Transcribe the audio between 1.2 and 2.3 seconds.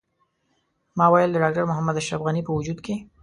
د ډاکټر محمد اشرف